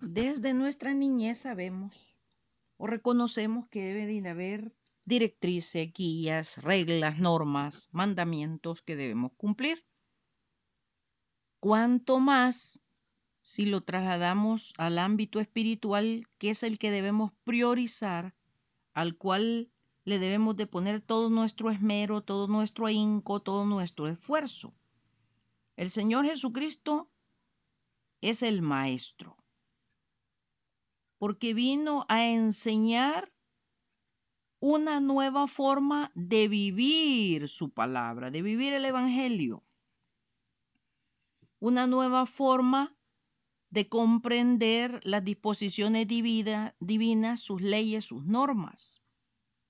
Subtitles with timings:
[0.00, 2.20] Desde nuestra niñez sabemos
[2.76, 4.72] o reconocemos que debe de haber
[5.04, 9.84] directrices, guías, reglas, normas, mandamientos que debemos cumplir.
[11.58, 12.84] Cuanto más
[13.42, 18.36] si lo trasladamos al ámbito espiritual, que es el que debemos priorizar,
[18.94, 19.68] al cual
[20.04, 24.72] le debemos de poner todo nuestro esmero, todo nuestro ahínco, todo nuestro esfuerzo.
[25.74, 27.10] El Señor Jesucristo
[28.20, 29.38] es el Maestro
[31.18, 33.32] porque vino a enseñar
[34.60, 39.64] una nueva forma de vivir su palabra, de vivir el Evangelio,
[41.60, 42.96] una nueva forma
[43.70, 49.02] de comprender las disposiciones divinas, sus leyes, sus normas.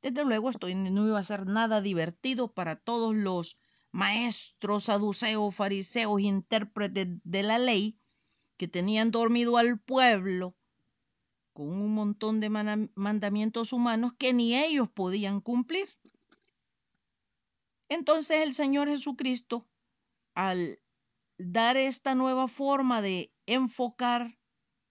[0.00, 3.60] Desde luego esto no iba a ser nada divertido para todos los
[3.92, 8.00] maestros, saduceos, fariseos, intérpretes de la ley
[8.56, 10.56] que tenían dormido al pueblo
[11.52, 15.88] con un montón de mandamientos humanos que ni ellos podían cumplir.
[17.88, 19.66] Entonces el Señor Jesucristo,
[20.34, 20.80] al
[21.36, 24.38] dar esta nueva forma de enfocar,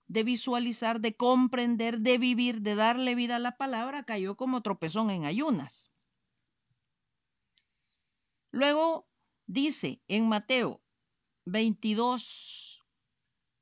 [0.07, 5.09] de visualizar, de comprender, de vivir, de darle vida a la palabra, cayó como tropezón
[5.09, 5.89] en ayunas.
[8.51, 9.07] Luego
[9.47, 10.81] dice en Mateo
[11.45, 12.83] 22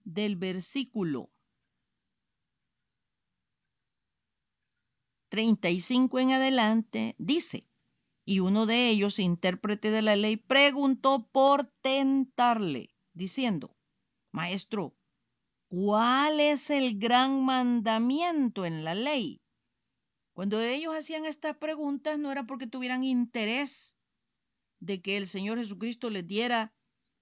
[0.04, 1.30] del versículo
[5.30, 7.64] 35 en adelante, dice,
[8.26, 13.76] y uno de ellos, intérprete de la ley, preguntó por tentarle, diciendo,
[14.32, 14.96] Maestro,
[15.68, 19.42] ¿cuál es el gran mandamiento en la ley?
[20.34, 23.98] Cuando ellos hacían estas preguntas no era porque tuvieran interés
[24.80, 26.74] de que el Señor Jesucristo les diera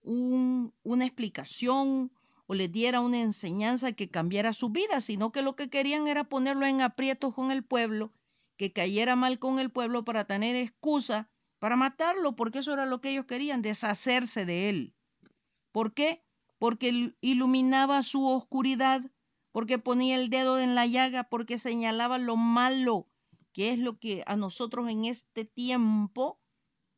[0.01, 2.11] una explicación
[2.47, 6.23] o les diera una enseñanza que cambiara su vida, sino que lo que querían era
[6.23, 8.11] ponerlo en aprietos con el pueblo,
[8.57, 11.29] que cayera mal con el pueblo para tener excusa
[11.59, 14.95] para matarlo, porque eso era lo que ellos querían, deshacerse de él.
[15.71, 16.23] ¿Por qué?
[16.59, 19.01] Porque iluminaba su oscuridad,
[19.51, 23.07] porque ponía el dedo en la llaga, porque señalaba lo malo,
[23.53, 26.39] que es lo que a nosotros en este tiempo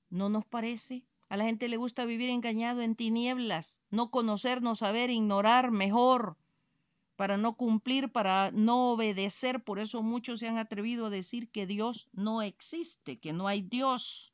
[0.09, 1.05] no nos parece.
[1.29, 6.37] A la gente le gusta vivir engañado en tinieblas, no conocer, no saber, ignorar mejor,
[7.15, 9.63] para no cumplir, para no obedecer.
[9.63, 13.61] Por eso muchos se han atrevido a decir que Dios no existe, que no hay
[13.61, 14.33] Dios,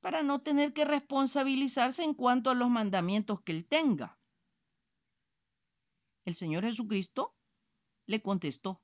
[0.00, 4.18] para no tener que responsabilizarse en cuanto a los mandamientos que Él tenga.
[6.24, 7.34] El Señor Jesucristo
[8.06, 8.80] le contestó,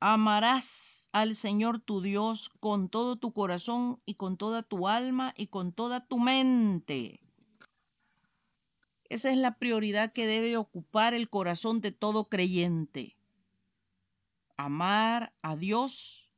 [0.00, 5.46] Amarás al Señor tu Dios con todo tu corazón y con toda tu alma y
[5.46, 7.20] con toda tu mente.
[9.08, 13.16] Esa es la prioridad que debe ocupar el corazón de todo creyente.
[14.56, 16.30] Amar a Dios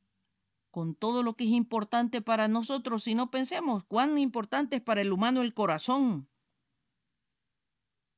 [0.70, 3.02] con todo lo que es importante para nosotros.
[3.02, 6.28] Si no pensemos cuán importante es para el humano el corazón.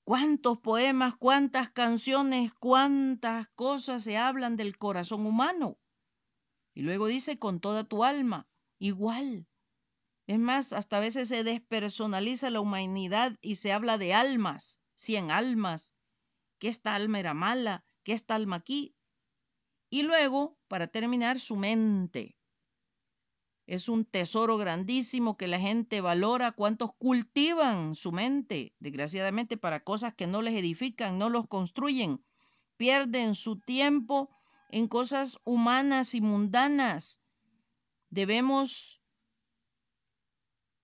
[0.04, 5.78] ¿Cuántos poemas, cuántas canciones, cuántas cosas se hablan del corazón humano?
[6.75, 9.47] Y luego dice con toda tu alma, igual.
[10.27, 15.31] Es más, hasta a veces se despersonaliza la humanidad y se habla de almas, cien
[15.31, 15.94] almas,
[16.59, 18.94] que esta alma era mala, que esta alma aquí.
[19.91, 22.37] Y luego, para terminar, su mente.
[23.66, 26.53] Es un tesoro grandísimo que la gente valora.
[26.53, 28.75] ¿Cuántos cultivan su mente?
[28.81, 32.25] Desgraciadamente para cosas que no les edifican, no los construyen.
[32.77, 34.31] Pierden su tiempo
[34.72, 37.21] en cosas humanas y mundanas.
[38.10, 39.00] Debemos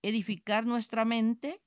[0.01, 1.61] edificar nuestra mente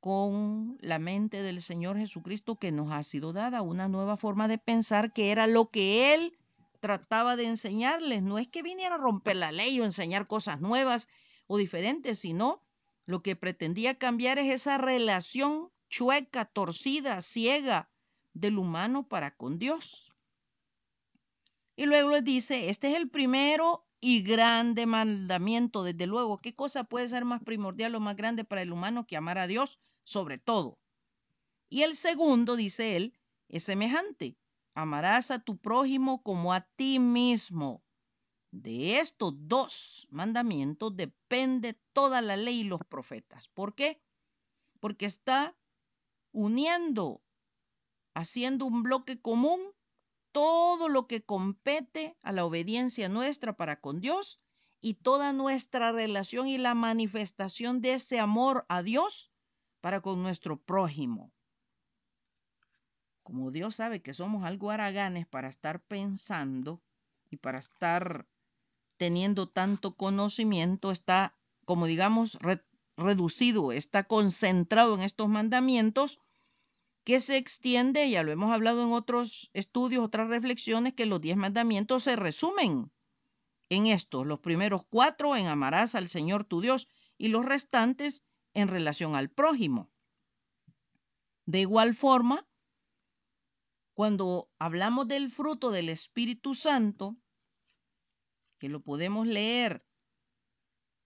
[0.00, 4.58] con la mente del Señor Jesucristo que nos ha sido dada, una nueva forma de
[4.58, 6.38] pensar que era lo que Él
[6.80, 8.22] trataba de enseñarles.
[8.22, 11.08] No es que viniera a romper la ley o enseñar cosas nuevas
[11.46, 12.62] o diferentes, sino
[13.06, 17.88] lo que pretendía cambiar es esa relación chueca, torcida, ciega
[18.34, 20.13] del humano para con Dios.
[21.76, 26.38] Y luego les dice, este es el primero y grande mandamiento, desde luego.
[26.38, 29.46] ¿Qué cosa puede ser más primordial o más grande para el humano que amar a
[29.46, 30.78] Dios sobre todo?
[31.68, 33.18] Y el segundo, dice él,
[33.48, 34.36] es semejante.
[34.74, 37.82] Amarás a tu prójimo como a ti mismo.
[38.52, 43.48] De estos dos mandamientos depende toda la ley y los profetas.
[43.48, 44.00] ¿Por qué?
[44.78, 45.56] Porque está
[46.30, 47.22] uniendo,
[48.14, 49.60] haciendo un bloque común
[50.34, 54.40] todo lo que compete a la obediencia nuestra para con Dios
[54.80, 59.30] y toda nuestra relación y la manifestación de ese amor a Dios
[59.80, 61.30] para con nuestro prójimo.
[63.22, 66.82] como Dios sabe que somos algo haraganes para estar pensando
[67.30, 68.26] y para estar
[68.96, 72.38] teniendo tanto conocimiento, está, como digamos,
[72.96, 76.20] reducido, está concentrado en estos mandamientos
[77.04, 81.36] que se extiende, ya lo hemos hablado en otros estudios, otras reflexiones, que los diez
[81.36, 82.90] mandamientos se resumen
[83.68, 88.24] en estos, los primeros cuatro en amarás al Señor tu Dios y los restantes
[88.54, 89.90] en relación al prójimo.
[91.46, 92.46] De igual forma,
[93.92, 97.16] cuando hablamos del fruto del Espíritu Santo,
[98.58, 99.86] que lo podemos leer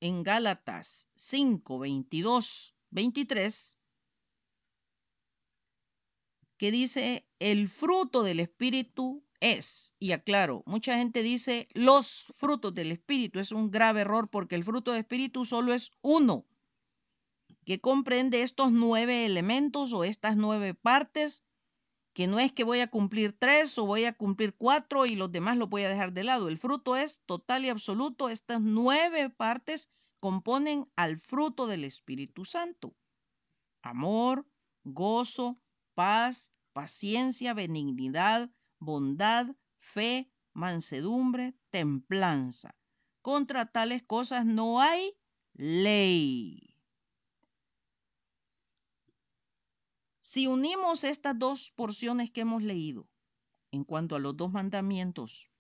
[0.01, 3.78] en Gálatas 5, 22, 23,
[6.59, 12.93] que dice, el fruto del Espíritu es, y aclaro, mucha gente dice los frutos del
[12.93, 16.47] Espíritu, es un grave error porque el fruto del Espíritu solo es uno,
[17.65, 21.45] que comprende estos nueve elementos o estas nueve partes,
[22.15, 25.31] que no es que voy a cumplir tres o voy a cumplir cuatro y los
[25.31, 26.49] demás los voy a dejar de lado.
[26.49, 28.29] El fruto es total y absoluto.
[28.29, 32.97] Estas nueve partes componen al fruto del Espíritu Santo.
[33.83, 34.47] Amor,
[34.83, 35.61] gozo,
[35.99, 38.49] paz, paciencia, benignidad,
[38.79, 42.77] bondad, fe, mansedumbre, templanza.
[43.21, 45.17] Contra tales cosas no hay
[45.55, 46.77] ley.
[50.21, 53.09] Si unimos estas dos porciones que hemos leído
[53.73, 55.51] en cuanto a los dos mandamientos,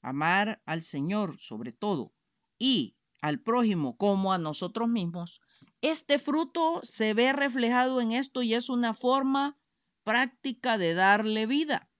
[0.00, 2.14] amar al Señor sobre todo
[2.58, 5.42] y al prójimo como a nosotros mismos,
[5.80, 9.56] este fruto se ve reflejado en esto y es una forma
[10.02, 11.90] práctica de darle vida.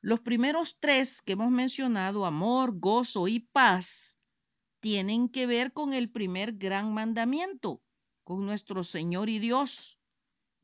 [0.00, 4.18] Los primeros tres que hemos mencionado, amor, gozo y paz,
[4.80, 7.80] tienen que ver con el primer gran mandamiento,
[8.24, 10.00] con nuestro Señor y Dios.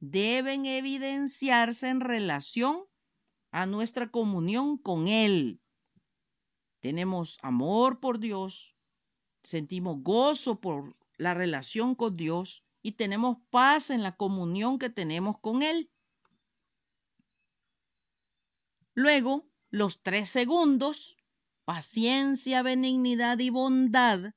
[0.01, 2.85] Deben evidenciarse en relación
[3.53, 5.61] a nuestra comunión con Él.
[6.81, 8.77] Tenemos amor por Dios,
[9.49, 15.39] sentimos gozo por la relación con Dios y tenemos paz en la comunión que tenemos
[15.39, 15.89] con Él.
[18.93, 21.17] Luego, los tres segundos,
[21.65, 24.35] paciencia, benignidad y bondad,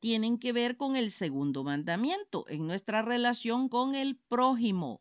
[0.00, 5.00] tienen que ver con el segundo mandamiento en nuestra relación con el prójimo.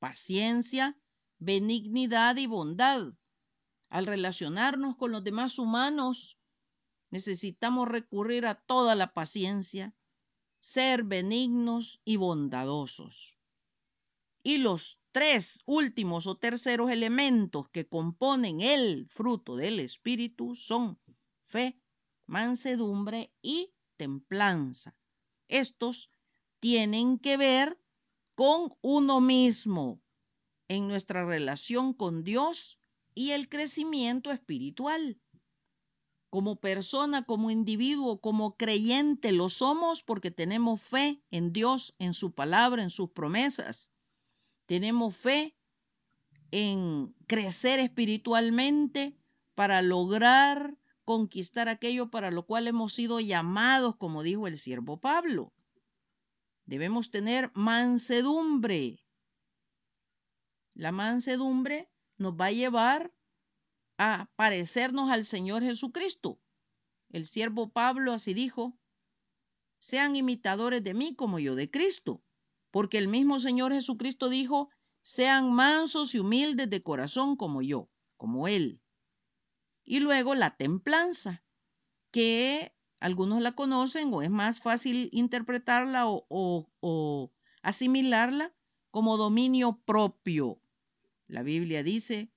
[0.00, 0.98] Paciencia,
[1.38, 3.12] benignidad y bondad.
[3.88, 6.40] Al relacionarnos con los demás humanos,
[7.14, 9.94] necesitamos recurrir a toda la paciencia,
[10.58, 13.38] ser benignos y bondadosos.
[14.42, 20.98] Y los tres últimos o terceros elementos que componen el fruto del Espíritu son
[21.40, 21.80] fe,
[22.26, 24.98] mansedumbre y templanza.
[25.46, 26.10] Estos
[26.58, 27.80] tienen que ver
[28.34, 30.02] con uno mismo
[30.66, 32.80] en nuestra relación con Dios
[33.14, 35.20] y el crecimiento espiritual.
[36.34, 42.32] Como persona, como individuo, como creyente, lo somos porque tenemos fe en Dios, en su
[42.32, 43.92] palabra, en sus promesas.
[44.66, 45.54] Tenemos fe
[46.50, 49.16] en crecer espiritualmente
[49.54, 55.52] para lograr conquistar aquello para lo cual hemos sido llamados, como dijo el siervo Pablo.
[56.66, 59.06] Debemos tener mansedumbre.
[60.74, 63.14] La mansedumbre nos va a llevar
[63.98, 66.40] a parecernos al Señor Jesucristo.
[67.10, 68.76] El siervo Pablo así dijo,
[69.78, 72.22] sean imitadores de mí como yo de Cristo,
[72.70, 74.70] porque el mismo Señor Jesucristo dijo,
[75.02, 78.80] sean mansos y humildes de corazón como yo, como Él.
[79.84, 81.44] Y luego la templanza,
[82.10, 87.32] que algunos la conocen o es más fácil interpretarla o, o
[87.62, 88.54] asimilarla
[88.90, 90.60] como dominio propio.
[91.26, 92.33] La Biblia dice,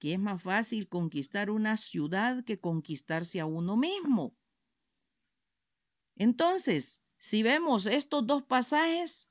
[0.00, 4.34] que es más fácil conquistar una ciudad que conquistarse a uno mismo.
[6.16, 9.30] Entonces, si vemos estos dos pasajes,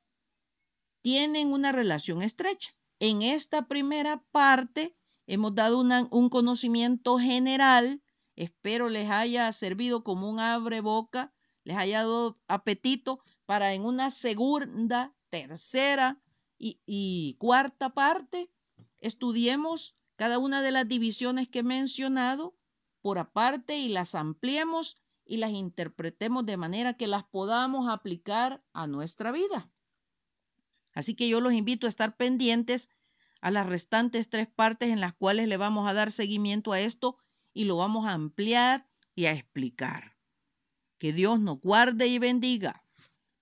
[1.02, 2.72] tienen una relación estrecha.
[3.00, 4.96] En esta primera parte
[5.26, 8.04] hemos dado un conocimiento general,
[8.36, 11.34] espero les haya servido como un abre boca,
[11.64, 16.22] les haya dado apetito para en una segunda, tercera
[16.60, 18.52] y, y cuarta parte
[19.00, 22.54] estudiemos cada una de las divisiones que he mencionado
[23.00, 28.86] por aparte y las ampliemos y las interpretemos de manera que las podamos aplicar a
[28.86, 29.72] nuestra vida.
[30.92, 32.90] Así que yo los invito a estar pendientes
[33.40, 37.16] a las restantes tres partes en las cuales le vamos a dar seguimiento a esto
[37.54, 40.18] y lo vamos a ampliar y a explicar.
[40.98, 42.84] Que Dios nos guarde y bendiga.